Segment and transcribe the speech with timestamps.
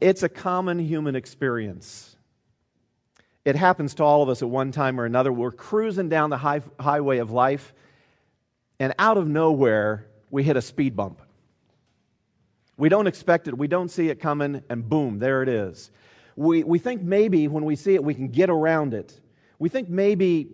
[0.00, 2.16] It's a common human experience.
[3.44, 5.32] It happens to all of us at one time or another.
[5.32, 7.72] We're cruising down the high, highway of life,
[8.78, 11.22] and out of nowhere, we hit a speed bump.
[12.76, 15.90] We don't expect it, we don't see it coming, and boom, there it is.
[16.34, 19.18] We, we think maybe when we see it, we can get around it.
[19.58, 20.48] We think maybe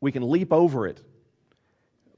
[0.00, 1.00] we can leap over it.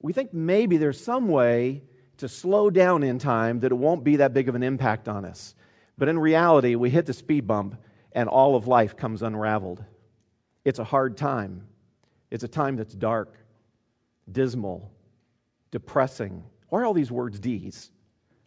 [0.00, 1.82] We think maybe there's some way
[2.16, 5.24] to slow down in time that it won't be that big of an impact on
[5.24, 5.54] us.
[5.96, 7.76] But in reality, we hit the speed bump
[8.12, 9.84] and all of life comes unraveled.
[10.64, 11.66] It's a hard time.
[12.30, 13.36] It's a time that's dark,
[14.30, 14.90] dismal,
[15.70, 16.44] depressing.
[16.68, 17.90] Why are all these words D's?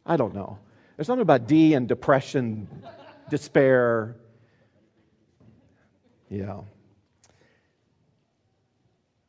[0.05, 0.59] I don't know.
[0.95, 2.67] There's something about D and depression,
[3.29, 4.15] despair.
[6.29, 6.61] Yeah.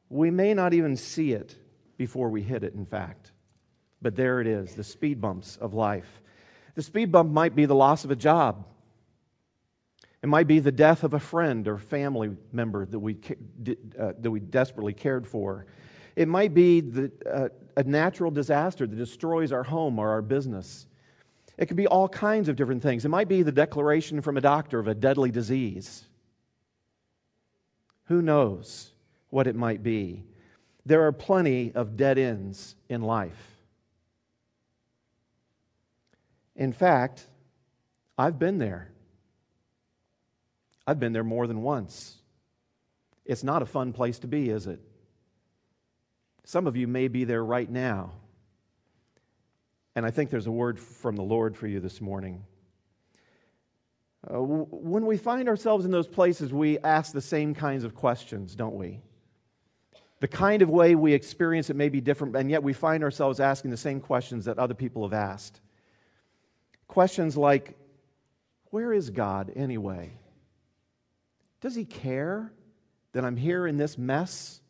[0.09, 1.55] We may not even see it
[1.99, 3.33] before we hit it, in fact.
[4.01, 6.23] But there it is, the speed bumps of life.
[6.79, 8.65] The speed bump might be the loss of a job.
[10.23, 13.17] It might be the death of a friend or family member that we,
[13.99, 15.67] uh, that we desperately cared for.
[16.15, 20.87] It might be the, uh, a natural disaster that destroys our home or our business.
[21.57, 23.05] It could be all kinds of different things.
[23.05, 26.05] It might be the declaration from a doctor of a deadly disease.
[28.05, 28.93] Who knows
[29.31, 30.23] what it might be?
[30.87, 33.58] There are plenty of dead ends in life.
[36.59, 37.25] In fact,
[38.19, 38.91] I've been there.
[40.87, 42.17] I've been there more than once.
[43.25, 44.81] It's not a fun place to be, is it?
[46.45, 48.13] Some of you may be there right now.
[49.95, 52.43] And I think there's a word from the Lord for you this morning.
[54.29, 58.57] Uh, when we find ourselves in those places, we ask the same kinds of questions,
[58.57, 59.01] don't we?
[60.21, 63.39] The kind of way we experience it may be different, and yet we find ourselves
[63.39, 65.61] asking the same questions that other people have asked.
[66.89, 67.79] Questions like,
[68.71, 70.13] Where is God anyway?
[71.61, 72.53] Does He care
[73.13, 74.61] that I'm here in this mess?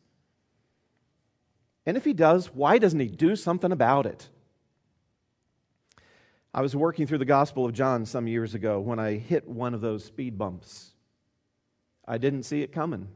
[1.85, 4.29] And if He does, why doesn't He do something about it?
[6.53, 9.73] I was working through the Gospel of John some years ago when I hit one
[9.73, 10.91] of those speed bumps.
[12.07, 13.07] I didn't see it coming.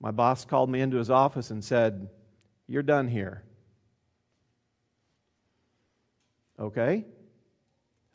[0.00, 2.08] My boss called me into his office and said,
[2.66, 3.44] You're done here.
[6.58, 7.04] Okay?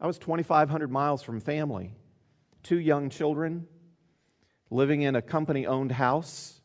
[0.02, 1.94] I was 2,500 miles from family,
[2.64, 3.68] two young children,
[4.70, 6.62] living in a company owned house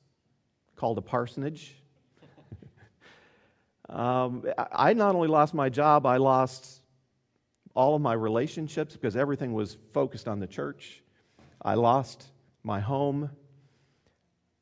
[0.77, 1.75] called a parsonage.
[3.89, 6.81] um, I not only lost my job, I lost
[7.75, 11.03] all of my relationships because everything was focused on the church.
[11.61, 12.25] I lost
[12.63, 13.31] my home.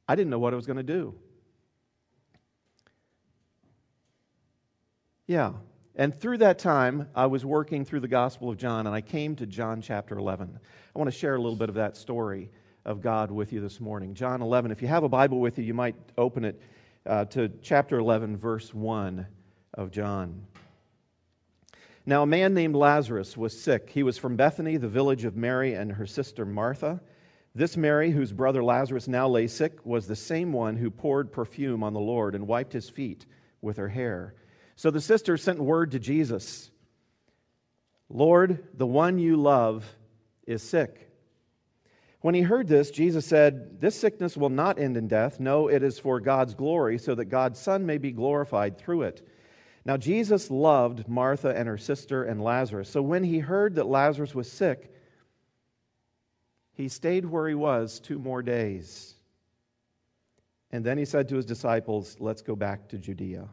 [0.09, 1.15] I didn't know what I was going to do.
[5.27, 5.53] Yeah,
[5.95, 9.37] and through that time, I was working through the Gospel of John, and I came
[9.37, 10.59] to John chapter 11.
[10.95, 12.51] I want to share a little bit of that story
[12.85, 14.15] of God with you this morning.
[14.15, 14.71] John 11.
[14.71, 16.61] If you have a Bible with you, you might open it
[17.05, 19.27] uh, to chapter 11, verse 1
[19.75, 20.47] of John.
[22.07, 23.91] Now, a man named Lazarus was sick.
[23.91, 27.01] He was from Bethany, the village of Mary and her sister Martha.
[27.55, 31.85] This Mary, whose brother Lazarus now lay sick, was the same one who poured perfume
[31.85, 33.27] on the Lord and wiped his feet
[33.61, 34.35] with her hair.
[34.77, 36.71] So the sister sent word to Jesus
[38.09, 39.87] Lord, the one you love
[40.47, 41.09] is sick.
[42.21, 45.41] When he heard this, Jesus said, This sickness will not end in death.
[45.41, 49.27] No, it is for God's glory, so that God's Son may be glorified through it.
[49.85, 52.89] Now, Jesus loved Martha and her sister and Lazarus.
[52.89, 54.95] So when he heard that Lazarus was sick,
[56.75, 59.15] he stayed where he was two more days.
[60.71, 63.49] And then he said to his disciples, Let's go back to Judea.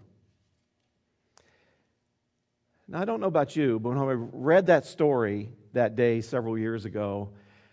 [2.92, 6.58] Now, I don't know about you, but when I read that story that day several
[6.58, 7.30] years ago,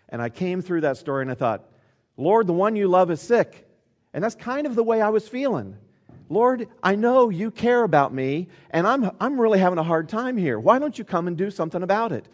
[0.09, 1.67] and I came through that story and I thought,
[2.17, 3.67] Lord, the one you love is sick.
[4.13, 5.75] And that's kind of the way I was feeling.
[6.29, 10.37] Lord, I know you care about me, and I'm, I'm really having a hard time
[10.37, 10.59] here.
[10.59, 12.27] Why don't you come and do something about it?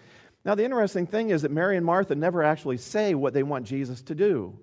[0.43, 3.65] Now, the interesting thing is that Mary and Martha never actually say what they want
[3.65, 4.59] Jesus to do.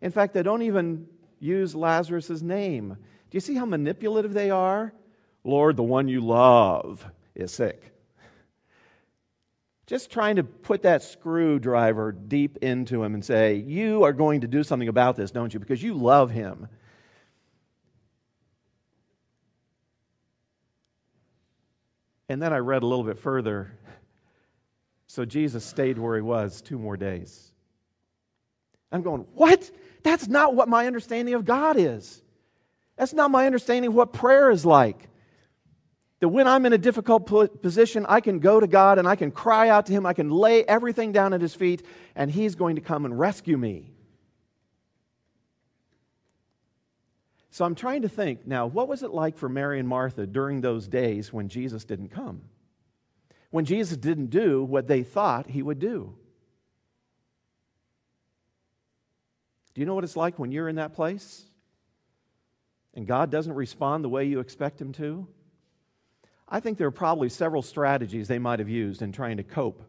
[0.00, 1.08] In fact, they don't even
[1.40, 2.96] use Lazarus' name.
[3.30, 4.92] Do you see how manipulative they are?
[5.42, 7.04] Lord, the one you love
[7.36, 7.92] is sick.
[9.86, 14.48] Just trying to put that screwdriver deep into him and say, You are going to
[14.48, 15.60] do something about this, don't you?
[15.60, 16.68] Because you love him.
[22.28, 23.70] And then I read a little bit further.
[25.06, 27.52] So Jesus stayed where he was two more days.
[28.90, 29.70] I'm going, What?
[30.02, 32.22] That's not what my understanding of God is.
[32.96, 35.08] That's not my understanding of what prayer is like.
[36.20, 37.26] That when I'm in a difficult
[37.60, 40.06] position, I can go to God and I can cry out to Him.
[40.06, 41.84] I can lay everything down at His feet,
[42.14, 43.92] and He's going to come and rescue me.
[47.50, 50.60] So I'm trying to think now, what was it like for Mary and Martha during
[50.60, 52.42] those days when Jesus didn't come?
[53.50, 56.14] When Jesus didn't do what they thought He would do?
[59.74, 61.44] Do you know what it's like when you're in that place
[62.94, 65.28] and God doesn't respond the way you expect Him to?
[66.48, 69.82] I think there are probably several strategies they might have used in trying to cope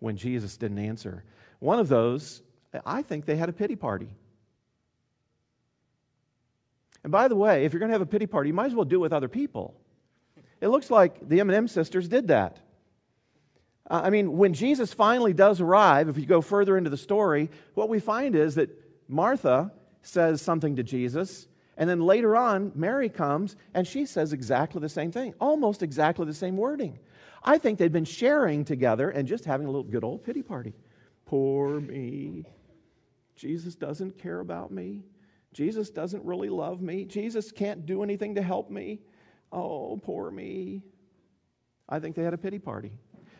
[0.00, 1.24] when Jesus didn't answer.
[1.60, 2.42] One of those,
[2.84, 4.10] I think they had a pity party.
[7.04, 8.74] And by the way, if you're going to have a pity party, you might as
[8.74, 9.74] well do it with other people.
[10.60, 12.58] It looks like the M&M sisters did that.
[13.88, 17.90] I mean, when Jesus finally does arrive, if you go further into the story, what
[17.90, 18.70] we find is that
[19.08, 24.80] Martha says something to Jesus, and then later on, Mary comes and she says exactly
[24.80, 26.98] the same thing, almost exactly the same wording.
[27.42, 30.72] I think they'd been sharing together and just having a little good old pity party.
[31.26, 32.44] Poor me.
[33.36, 35.02] Jesus doesn't care about me.
[35.52, 37.04] Jesus doesn't really love me.
[37.04, 39.00] Jesus can't do anything to help me.
[39.52, 40.82] Oh, poor me.
[41.88, 42.92] I think they had a pity party.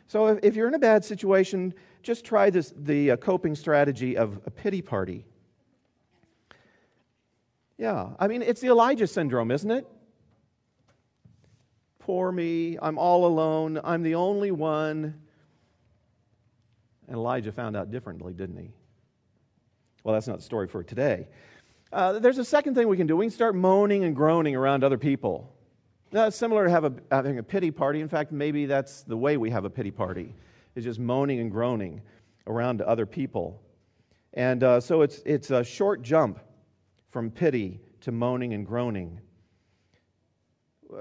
[0.06, 4.16] So if, if you're in a bad situation, just try this, the uh, coping strategy
[4.16, 5.24] of a pity party.
[7.76, 9.86] Yeah, I mean, it's the Elijah syndrome, isn't it?
[11.98, 15.20] Poor me, I'm all alone, I'm the only one.
[17.08, 18.70] And Elijah found out differently, didn't he?
[20.04, 21.26] Well, that's not the story for today.
[21.92, 23.16] Uh, there's a second thing we can do.
[23.16, 25.50] We can start moaning and groaning around other people.
[26.12, 28.00] Now, it's similar to a, having a pity party.
[28.00, 30.34] In fact, maybe that's the way we have a pity party,
[30.74, 32.02] is just moaning and groaning
[32.46, 33.60] around other people.
[34.32, 36.38] And uh, so it's, it's a short jump
[37.14, 39.20] from pity to moaning and groaning.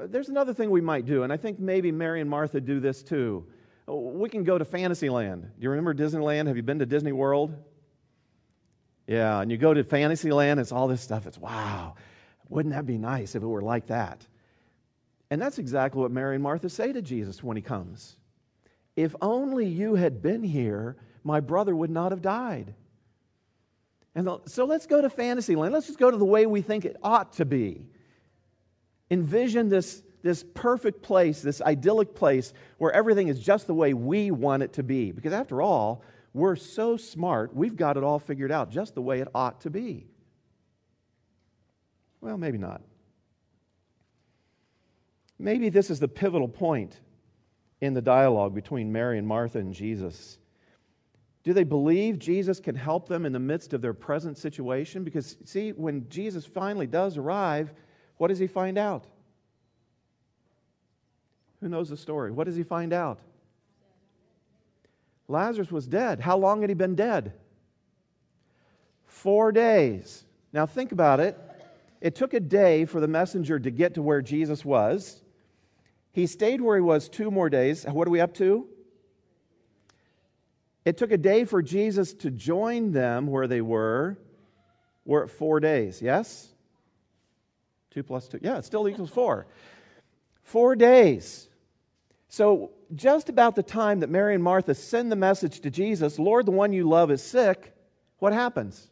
[0.06, 3.02] There's another thing we might do, and I think maybe Mary and Martha do this
[3.02, 3.48] too.
[3.88, 5.42] We can go to Fantasyland.
[5.42, 6.46] Do you remember Disneyland?
[6.46, 7.56] Have you been to Disney World?
[9.08, 11.26] Yeah, and you go to Fantasyland, it's all this stuff.
[11.26, 11.96] It's wow,
[12.48, 14.24] wouldn't that be nice if it were like that?
[15.32, 18.18] And that's exactly what Mary and Martha say to Jesus when he comes.
[18.96, 22.76] If only you had been here, my brother would not have died.
[24.16, 25.74] And so let's go to Fantasyland.
[25.74, 27.88] Let's just go to the way we think it ought to be.
[29.10, 34.30] Envision this, this perfect place, this idyllic place where everything is just the way we
[34.30, 35.12] want it to be.
[35.12, 39.20] Because after all, we're so smart, we've got it all figured out just the way
[39.20, 40.08] it ought to be.
[42.22, 42.82] Well, maybe not.
[45.38, 47.00] Maybe this is the pivotal point
[47.82, 50.38] in the dialogue between Mary and Martha and Jesus.
[51.44, 55.04] Do they believe Jesus can help them in the midst of their present situation?
[55.04, 57.74] Because, see, when Jesus finally does arrive,
[58.18, 59.06] what does he find out?
[61.62, 62.32] Who knows the story?
[62.32, 63.20] What does he find out?
[65.28, 66.20] Lazarus was dead.
[66.20, 67.34] How long had he been dead?
[69.06, 70.26] Four days.
[70.54, 71.38] Now, think about it.
[72.02, 75.22] It took a day for the messenger to get to where Jesus was.
[76.12, 77.86] He stayed where he was two more days.
[77.86, 78.68] What are we up to?
[80.86, 84.18] It took a day for Jesus to join them where they were.
[85.06, 86.50] We're at four days, yes?
[87.92, 88.40] Two plus two.
[88.42, 89.48] Yeah, it still equals four.
[90.42, 91.48] Four days.
[92.28, 96.46] So, just about the time that Mary and Martha send the message to Jesus, Lord,
[96.46, 97.74] the one you love is sick,
[98.20, 98.90] what happens?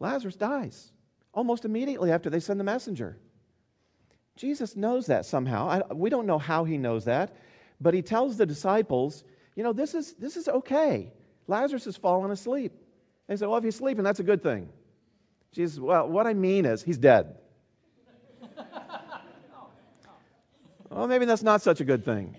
[0.00, 0.92] Lazarus dies
[1.32, 3.18] almost immediately after they send the messenger.
[4.36, 5.68] Jesus knows that somehow.
[5.68, 7.36] I, we don't know how he knows that,
[7.80, 9.24] but he tells the disciples,
[9.54, 11.12] you know, this is, this is okay.
[11.46, 12.72] Lazarus has fallen asleep.
[13.26, 14.68] They say, well, if he's sleeping, that's a good thing.
[15.52, 17.36] Jesus, well, what I mean is, he's dead.
[20.90, 22.36] well, maybe that's not such a good thing.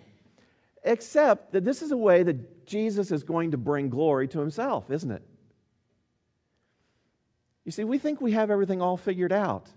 [0.83, 4.89] Except that this is a way that Jesus is going to bring glory to himself,
[4.89, 5.21] isn't it?
[7.65, 9.69] You see, we think we have everything all figured out.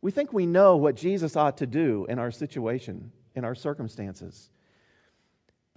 [0.00, 4.50] We think we know what Jesus ought to do in our situation, in our circumstances.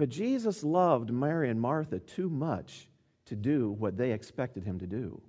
[0.01, 2.87] But Jesus loved Mary and Martha too much
[3.25, 5.21] to do what they expected him to do.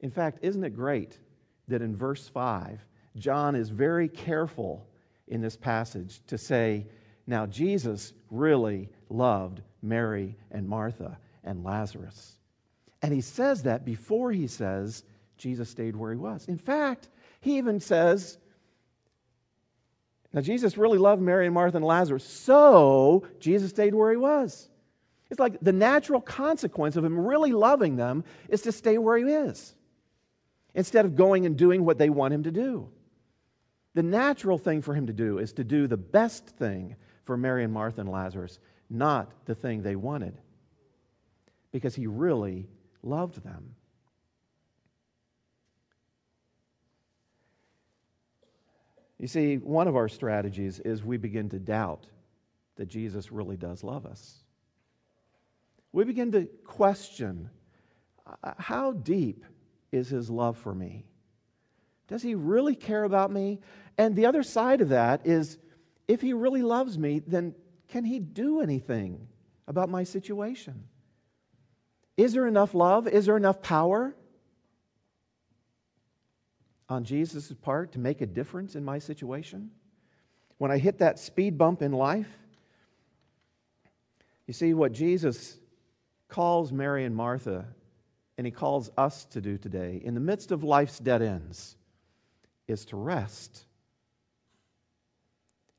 [0.00, 1.16] In fact, isn't it great
[1.68, 2.84] that in verse 5,
[3.16, 4.88] John is very careful
[5.28, 6.88] in this passage to say,
[7.28, 12.38] now Jesus really loved Mary and Martha and Lazarus.
[13.02, 15.04] And he says that before he says,
[15.36, 16.48] Jesus stayed where he was.
[16.48, 17.08] In fact,
[17.40, 18.38] he even says,
[20.32, 24.68] now Jesus really loved Mary and Martha and Lazarus, so Jesus stayed where he was.
[25.30, 29.24] It's like the natural consequence of him really loving them is to stay where he
[29.24, 29.74] is
[30.74, 32.88] instead of going and doing what they want him to do.
[33.94, 37.64] The natural thing for him to do is to do the best thing for Mary
[37.64, 38.58] and Martha and Lazarus,
[38.88, 40.38] not the thing they wanted,
[41.72, 42.68] because he really
[43.02, 43.74] loved them.
[49.22, 52.08] You see, one of our strategies is we begin to doubt
[52.74, 54.42] that Jesus really does love us.
[55.92, 57.48] We begin to question
[58.26, 59.44] uh, how deep
[59.92, 61.04] is his love for me?
[62.08, 63.60] Does he really care about me?
[63.96, 65.56] And the other side of that is
[66.08, 67.54] if he really loves me, then
[67.86, 69.28] can he do anything
[69.68, 70.82] about my situation?
[72.16, 73.06] Is there enough love?
[73.06, 74.16] Is there enough power
[76.92, 79.70] on Jesus' part to make a difference in my situation?
[80.58, 82.28] When I hit that speed bump in life,
[84.46, 85.56] you see what Jesus
[86.28, 87.66] calls Mary and Martha,
[88.36, 91.76] and he calls us to do today, in the midst of life's dead ends,
[92.68, 93.64] is to rest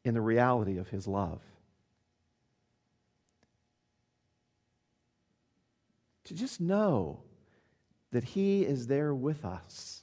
[0.04, 1.42] in the reality of his love.
[6.26, 7.20] To just know
[8.12, 10.03] that he is there with us.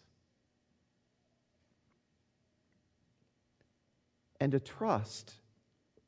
[4.41, 5.35] And to trust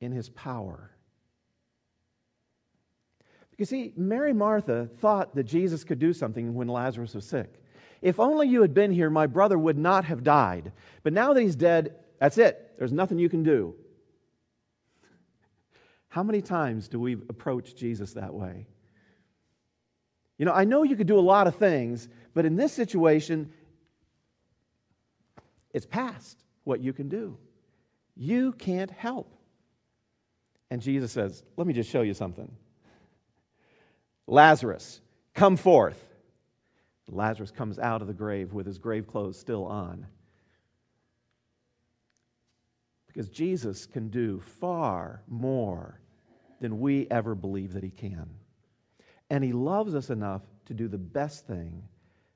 [0.01, 0.91] in his power.
[3.51, 7.63] Because, see, Mary Martha thought that Jesus could do something when Lazarus was sick.
[8.01, 10.73] If only you had been here, my brother would not have died.
[11.03, 12.73] But now that he's dead, that's it.
[12.79, 13.75] There's nothing you can do.
[16.09, 18.67] How many times do we approach Jesus that way?
[20.39, 23.53] You know, I know you could do a lot of things, but in this situation,
[25.73, 27.39] it's past what you can do.
[28.15, 29.35] You can't help.
[30.71, 32.51] And Jesus says, Let me just show you something.
[34.27, 35.01] Lazarus,
[35.35, 36.03] come forth.
[37.09, 40.07] Lazarus comes out of the grave with his grave clothes still on.
[43.07, 46.01] Because Jesus can do far more
[46.61, 48.31] than we ever believe that he can.
[49.29, 51.83] And he loves us enough to do the best thing,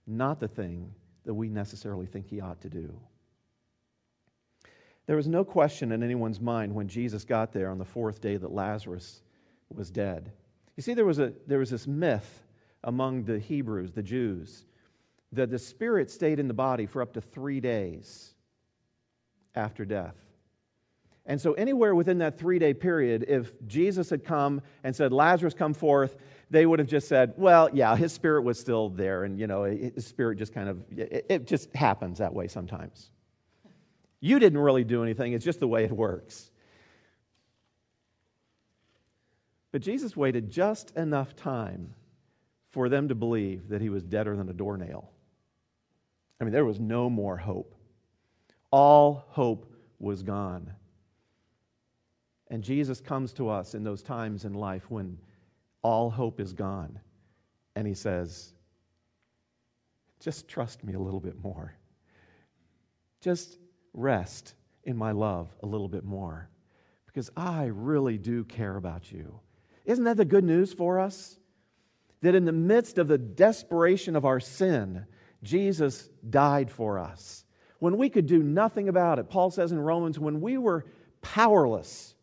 [0.07, 0.93] not the thing
[1.25, 3.01] that we necessarily think he ought to do.
[5.07, 8.37] There was no question in anyone's mind when Jesus got there on the fourth day
[8.37, 9.23] that Lazarus
[9.73, 10.33] was dead.
[10.77, 12.43] You see, there was, a, there was this myth
[12.85, 14.65] among the Hebrews, the Jews,
[15.33, 18.35] that the spirit stayed in the body for up to three days
[19.55, 20.17] after death.
[21.25, 25.55] And so, anywhere within that three day period, if Jesus had come and said, Lazarus,
[25.55, 26.17] come forth,
[26.51, 29.25] they would have just said, well, yeah, his spirit was still there.
[29.25, 33.11] And, you know, his spirit just kind of, it, it just happens that way sometimes.
[34.21, 36.51] You didn't really do anything, it's just the way it works.
[39.73, 41.95] But Jesus waited just enough time
[42.71, 45.11] for them to believe that he was deader than a doornail.
[46.41, 47.75] I mean, there was no more hope.
[48.71, 50.71] All hope was gone.
[52.49, 55.19] And Jesus comes to us in those times in life when
[55.83, 56.99] all hope is gone.
[57.75, 58.53] And he says,
[60.21, 61.75] Just trust me a little bit more.
[63.21, 63.59] Just
[63.97, 66.49] rest in my love a little bit more.
[67.07, 69.41] Because I really do care about you.
[69.85, 71.39] Isn't that the good news for us?
[72.21, 75.07] That in the midst of the desperation of our sin,
[75.43, 77.45] Jesus died for us.
[77.79, 80.87] When we could do nothing about it, Paul says in Romans, when we were
[81.21, 82.15] powerless,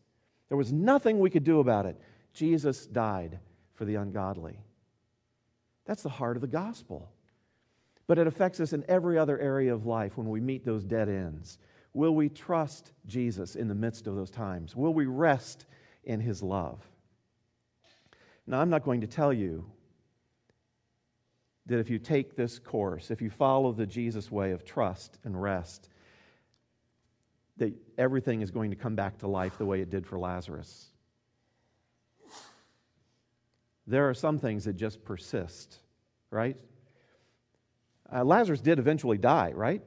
[0.48, 2.00] there was nothing we could do about it.
[2.32, 3.38] Jesus died
[3.74, 4.58] for the ungodly.
[5.86, 7.10] That's the heart of the gospel.
[8.06, 11.08] But it affects us in every other area of life when we meet those dead
[11.08, 11.58] ends.
[11.94, 14.76] Will we trust Jesus in the midst of those times?
[14.76, 15.64] Will we rest
[16.04, 16.80] in his love?
[18.46, 19.64] Now, I'm not going to tell you
[21.66, 25.40] that if you take this course, if you follow the Jesus way of trust and
[25.40, 25.88] rest,
[27.56, 30.88] that everything is going to come back to life the way it did for Lazarus.
[33.86, 35.78] There are some things that just persist,
[36.30, 36.56] right?
[38.14, 39.82] Uh, Lazarus did eventually die, right?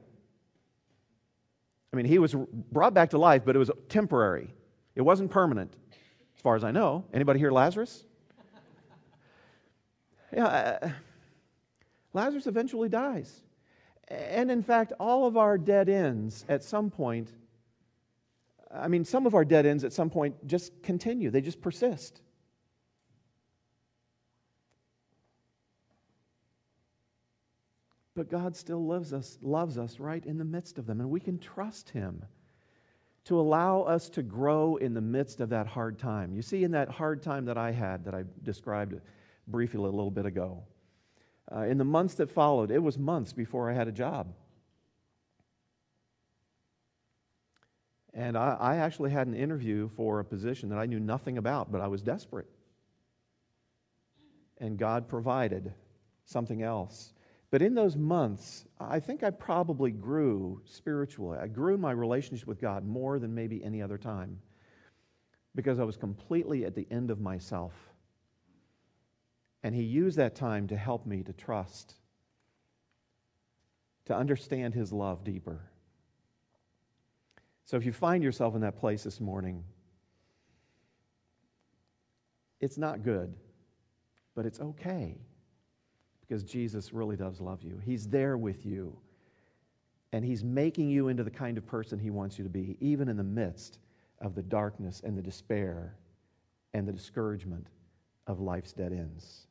[1.92, 4.52] I mean, he was brought back to life, but it was temporary.
[4.94, 5.72] It wasn't permanent,
[6.36, 7.04] as far as I know.
[7.14, 8.04] Anybody here Lazarus?
[10.36, 10.90] yeah, uh,
[12.12, 13.40] Lazarus eventually dies.
[14.08, 17.32] And in fact, all of our dead ends at some point
[18.70, 22.20] I mean, some of our dead ends at some point just continue, they just persist.
[28.18, 31.20] But God still loves us, loves us right in the midst of them, and we
[31.20, 32.24] can trust Him
[33.26, 36.34] to allow us to grow in the midst of that hard time.
[36.34, 39.00] You see, in that hard time that I had, that I described
[39.46, 40.64] briefly a little bit ago,
[41.54, 44.34] uh, in the months that followed, it was months before I had a job.
[48.14, 51.70] And I, I actually had an interview for a position that I knew nothing about,
[51.70, 52.48] but I was desperate.
[54.60, 55.72] And God provided
[56.24, 57.12] something else.
[57.50, 61.38] But in those months, I think I probably grew spiritually.
[61.40, 64.38] I grew my relationship with God more than maybe any other time
[65.54, 67.72] because I was completely at the end of myself.
[69.62, 71.94] And He used that time to help me to trust,
[74.04, 75.62] to understand His love deeper.
[77.64, 79.64] So if you find yourself in that place this morning,
[82.60, 83.34] it's not good,
[84.34, 85.16] but it's okay
[86.28, 87.80] because Jesus really does love you.
[87.84, 88.96] He's there with you,
[90.12, 93.08] and He's making you into the kind of person He wants you to be, even
[93.08, 93.78] in the midst
[94.20, 95.94] of the darkness and the despair
[96.74, 97.68] and the discouragement
[98.26, 99.46] of life's dead ends.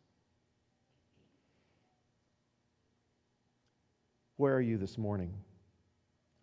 [4.36, 5.34] Where are you this morning?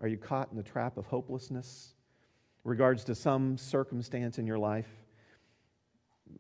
[0.01, 1.95] Are you caught in the trap of hopelessness
[2.65, 4.89] regards to some circumstance in your life?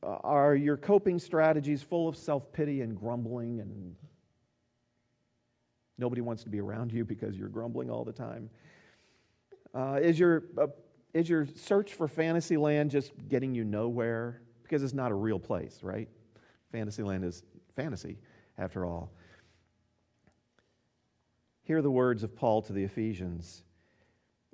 [0.02, 3.94] Are your coping strategies full of self pity and grumbling, and
[5.98, 8.50] nobody wants to be around you because you're grumbling all the time?
[9.74, 10.66] Uh, is, your, uh,
[11.14, 14.42] is your search for Fantasyland just getting you nowhere?
[14.62, 16.08] Because it's not a real place, right?
[16.70, 17.42] Fantasyland is
[17.74, 18.18] fantasy,
[18.58, 19.12] after all.
[21.62, 23.64] Hear the words of Paul to the Ephesians.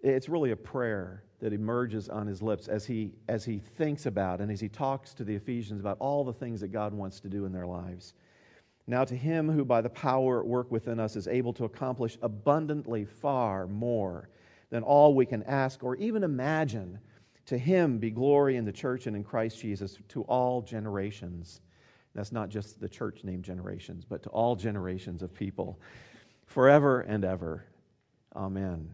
[0.02, 4.40] It's really a prayer that emerges on his lips as he, as he thinks about
[4.40, 7.28] and as he talks to the Ephesians about all the things that God wants to
[7.28, 8.14] do in their lives.
[8.86, 12.18] Now, to him who by the power at work within us is able to accomplish
[12.22, 14.28] abundantly far more
[14.70, 16.98] than all we can ask or even imagine,
[17.46, 21.60] to him be glory in the church and in Christ Jesus to all generations.
[22.14, 25.78] That's not just the church named generations, but to all generations of people,
[26.46, 27.64] forever and ever.
[28.34, 28.90] Amen.